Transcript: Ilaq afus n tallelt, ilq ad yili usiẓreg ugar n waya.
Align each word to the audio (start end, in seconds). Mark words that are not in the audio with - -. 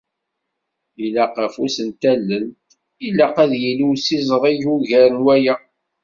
Ilaq 1.05 1.35
afus 1.45 1.77
n 1.87 1.89
tallelt, 2.01 2.65
ilq 3.07 3.35
ad 3.43 3.51
yili 3.61 3.85
usiẓreg 3.91 4.61
ugar 4.73 5.09
n 5.17 5.23
waya. 5.25 5.55